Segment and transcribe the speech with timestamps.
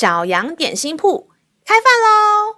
[0.00, 1.28] 小羊点心铺
[1.62, 2.56] 开饭喽！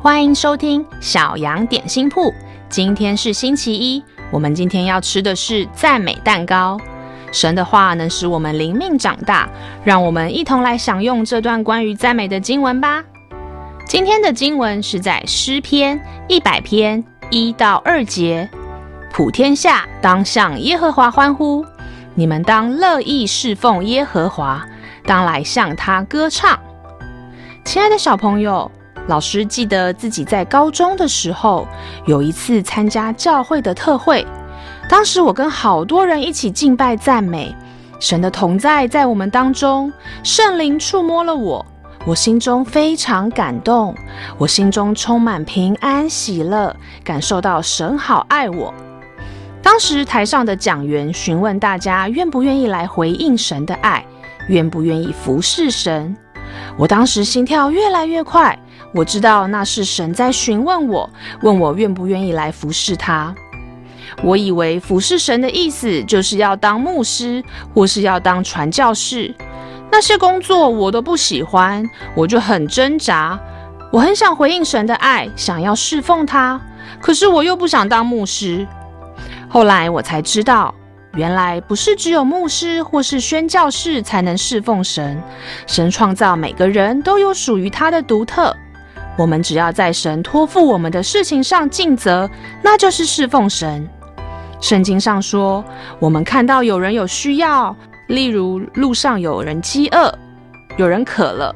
[0.00, 2.32] 欢迎收听小羊点心铺。
[2.68, 4.00] 今天是星期一，
[4.30, 6.78] 我们今天要吃的是赞美蛋糕。
[7.32, 9.50] 神的话能使我们灵命长大，
[9.82, 13.02] 让我们一同来享用这段关于赞美的经文吧。
[13.88, 18.48] 今天的经文是在诗篇一百篇一到二节：
[19.12, 21.66] 普天下当向耶和华欢呼，
[22.14, 24.64] 你们当乐意侍奉耶和华。
[25.04, 26.58] 当来向他歌唱，
[27.64, 28.70] 亲爱的小朋友，
[29.08, 31.66] 老师记得自己在高中的时候
[32.06, 34.24] 有一次参加教会的特会，
[34.88, 37.54] 当时我跟好多人一起敬拜赞美，
[37.98, 39.92] 神的同在在我们当中，
[40.22, 41.64] 圣灵触摸了我，
[42.06, 43.94] 我心中非常感动，
[44.38, 48.72] 我心中充满平安喜乐，感受到神好爱我。
[49.62, 54.04] 当时台上的讲员询问大家愿不愿意来回应神的爱。
[54.48, 56.16] 愿不愿意服侍神？
[56.76, 58.58] 我当时心跳越来越快，
[58.94, 61.08] 我知道那是神在询问我，
[61.42, 63.34] 问我愿不愿意来服侍他。
[64.22, 69.34] 我以为服侍神的意思就是要当牧师，或是要当传教士，
[69.90, 71.82] 那些工作我都不喜欢，
[72.14, 73.38] 我就很挣扎。
[73.90, 76.60] 我很想回应神的爱，想要侍奉他，
[77.00, 78.66] 可是我又不想当牧师。
[79.48, 80.74] 后来我才知道。
[81.14, 85.22] 原来不是只有牧师或是宣教士才能侍奉神，
[85.66, 88.54] 神创造每个人都有属于他的独特。
[89.18, 92.28] 我们只要在神托付我们的事情上尽责，
[92.62, 93.86] 那就是侍奉神。
[94.58, 95.62] 圣经上说，
[95.98, 100.18] 我们看到有人有需要，例如路上有人饥饿，
[100.78, 101.54] 有人渴了，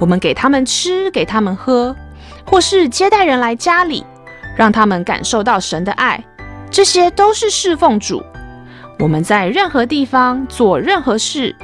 [0.00, 1.94] 我们给他们吃，给他们喝，
[2.44, 4.04] 或是接待人来家里，
[4.56, 6.20] 让他们感受到神的爱，
[6.68, 8.20] 这些都是侍奉主。
[8.98, 11.54] 我们在任何地方做任何事，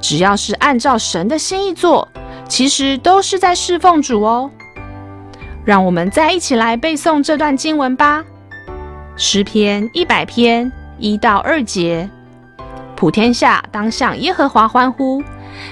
[0.00, 2.06] 只要是按照神的心意做，
[2.48, 4.50] 其实都是在侍奉主哦。
[5.64, 8.22] 让我们再一起来背诵这段经文吧。
[9.16, 12.10] 诗篇一百篇一到二节：
[12.94, 15.22] 普天下当向耶和华欢呼，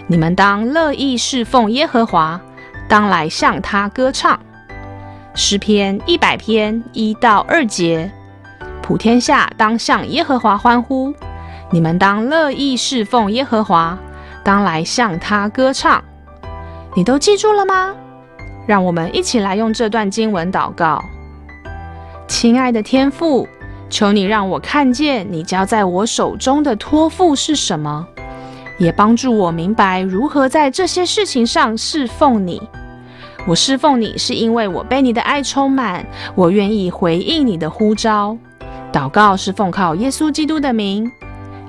[0.07, 2.41] 你们当乐意侍奉耶和华，
[2.89, 4.39] 当来向他歌唱。
[5.35, 8.11] 诗篇一百篇一到二节。
[8.83, 11.15] 普天下当向耶和华欢呼，
[11.71, 13.97] 你们当乐意侍奉耶和华，
[14.43, 16.03] 当来向他歌唱。
[16.95, 17.95] 你都记住了吗？
[18.67, 21.03] 让我们一起来用这段经文祷告。
[22.27, 23.47] 亲爱的天父，
[23.89, 28.07] 求你让我看见你交在我手中的托付是什么，
[28.79, 32.61] 也帮助我明白如何在这些事情上侍奉你。
[33.47, 36.05] 我侍奉你是因为我被你的爱充满，
[36.35, 38.37] 我愿意回应你的呼召。
[38.93, 41.11] 祷告是奉靠耶稣基督的名，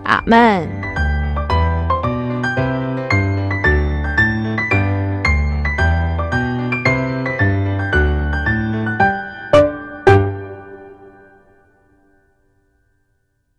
[0.04, 0.91] 阿门。